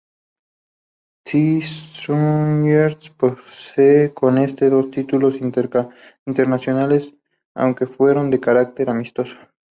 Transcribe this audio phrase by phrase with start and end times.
[1.27, 7.13] The Strongest posee con este, dos títulos internacionales,
[7.53, 9.35] aunque fueron de carácter amistoso.